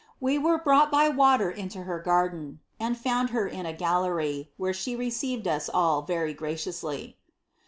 We 0.19 0.39
were 0.39 0.57
brought 0.57 0.89
by 0.89 1.09
water 1.09 1.51
into 1.51 1.83
her 1.83 1.99
garden, 1.99 2.59
and 2.79 2.97
found 2.97 3.29
her 3.29 3.45
in 3.45 3.67
a 3.67 3.73
gallery, 3.73 4.49
where 4.57 4.73
she 4.73 4.95
received 4.95 5.47
us 5.47 5.69
ill 5.71 6.01
very 6.01 6.33
graciously." 6.33 7.17